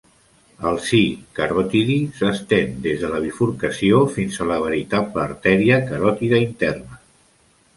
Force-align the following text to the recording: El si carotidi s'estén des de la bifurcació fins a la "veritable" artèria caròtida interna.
El 0.69 0.77
si 0.85 1.01
carotidi 1.39 1.97
s'estén 2.21 2.73
des 2.87 3.03
de 3.03 3.11
la 3.11 3.19
bifurcació 3.25 4.01
fins 4.15 4.41
a 4.41 4.49
la 4.53 4.59
"veritable" 4.65 5.23
artèria 5.27 5.81
caròtida 5.93 6.41
interna. 6.49 6.99